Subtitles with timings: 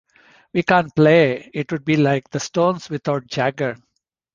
[0.53, 3.77] 'We can't play, It would be like the Stones without Jagger.